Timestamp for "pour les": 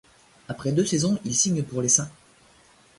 1.61-1.89